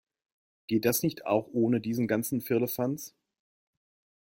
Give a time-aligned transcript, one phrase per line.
[0.65, 3.13] Geht das nicht auch ohne diesen ganzen Firlefanz?